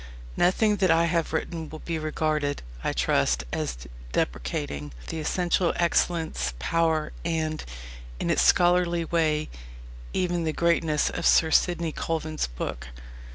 [0.35, 3.77] Nothing that I have written will be regarded, I trust, as
[4.13, 7.63] depreciating the essential excellence, power, and
[8.19, 9.47] (in its scholarly way)
[10.11, 12.87] even the greatness of Sir Sidney Colvin's book.